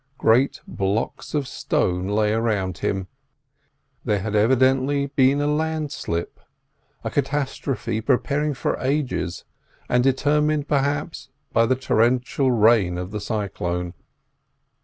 [0.17, 3.05] Great blocks of stone lay around him:
[4.03, 6.39] there had evidently been a landslip,
[7.03, 9.45] a catastrophe preparing for ages,
[9.87, 13.93] and determined, perhaps, by the torrential rain of the cyclone.